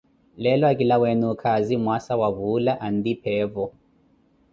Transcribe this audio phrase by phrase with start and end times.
[0.41, 3.65] leelo akilaweene okaazi, mwaasa wa vuula and pheevo